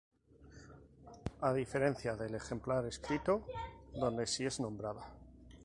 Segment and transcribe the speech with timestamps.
[1.41, 3.45] A diferencia del ejemplar escrito,
[3.93, 5.05] donde sí es nombrada.